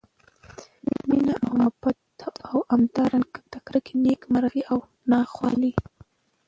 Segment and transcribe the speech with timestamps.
[1.09, 1.97] مېنه او محبت
[2.49, 5.73] او همدا رنګه د کرکي، نیک مرغۍ او نا خوالۍ